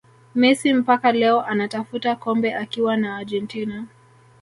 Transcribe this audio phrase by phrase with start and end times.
[0.35, 3.85] Messi mpaka leo anatafuta kombe akiwa na Argentina